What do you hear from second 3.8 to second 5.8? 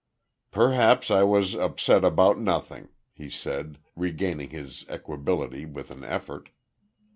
regaining his equability